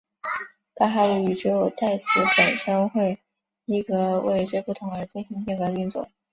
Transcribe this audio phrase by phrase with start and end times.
[0.73, 2.05] 噶哈巫语只有代词
[2.35, 3.19] 本身会
[3.65, 6.09] 依格位之不同而进行变格运作。